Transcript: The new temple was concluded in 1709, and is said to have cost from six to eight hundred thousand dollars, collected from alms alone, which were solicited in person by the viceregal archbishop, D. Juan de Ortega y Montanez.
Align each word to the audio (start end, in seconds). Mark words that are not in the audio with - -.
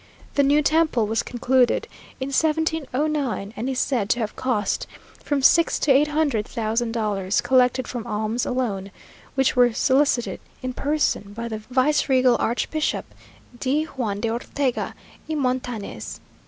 The 0.33 0.41
new 0.41 0.63
temple 0.63 1.05
was 1.05 1.21
concluded 1.21 1.87
in 2.19 2.29
1709, 2.29 3.53
and 3.55 3.69
is 3.69 3.77
said 3.77 4.09
to 4.09 4.19
have 4.19 4.35
cost 4.35 4.87
from 5.23 5.43
six 5.43 5.77
to 5.77 5.91
eight 5.91 6.07
hundred 6.07 6.47
thousand 6.47 6.93
dollars, 6.93 7.39
collected 7.39 7.87
from 7.87 8.07
alms 8.07 8.43
alone, 8.43 8.89
which 9.35 9.55
were 9.55 9.73
solicited 9.73 10.39
in 10.63 10.73
person 10.73 11.33
by 11.33 11.47
the 11.47 11.59
viceregal 11.59 12.35
archbishop, 12.39 13.13
D. 13.59 13.83
Juan 13.83 14.21
de 14.21 14.31
Ortega 14.31 14.95
y 15.29 15.35
Montanez. 15.35 16.19